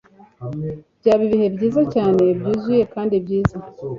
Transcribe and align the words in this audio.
byaba 0.99 1.21
ibihe 1.27 1.47
byiza 1.55 1.81
cyane, 1.93 2.23
byuzuye 2.37 2.83
kandi 2.93 3.15
byiza 3.23 3.57